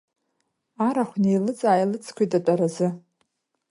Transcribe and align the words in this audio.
Арахә 0.87 1.15
неилыҵ-ааилыҵқәеит 1.21 2.31
атәаразы. 2.37 2.87